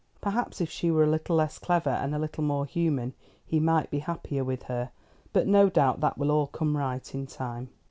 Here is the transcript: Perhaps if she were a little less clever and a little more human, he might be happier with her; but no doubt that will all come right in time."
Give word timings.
Perhaps 0.19 0.59
if 0.59 0.71
she 0.71 0.89
were 0.89 1.03
a 1.03 1.07
little 1.11 1.35
less 1.35 1.59
clever 1.59 1.91
and 1.91 2.15
a 2.15 2.17
little 2.17 2.43
more 2.43 2.65
human, 2.65 3.13
he 3.45 3.59
might 3.59 3.91
be 3.91 3.99
happier 3.99 4.43
with 4.43 4.63
her; 4.63 4.89
but 5.31 5.45
no 5.45 5.69
doubt 5.69 5.99
that 5.99 6.17
will 6.17 6.31
all 6.31 6.47
come 6.47 6.75
right 6.75 7.13
in 7.13 7.27
time." 7.27 7.69